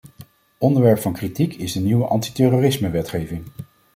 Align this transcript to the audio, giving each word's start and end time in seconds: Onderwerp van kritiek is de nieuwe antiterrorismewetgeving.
Onderwerp 0.57 0.99
van 0.99 1.13
kritiek 1.13 1.53
is 1.55 1.71
de 1.71 1.79
nieuwe 1.79 2.05
antiterrorismewetgeving. 2.05 3.45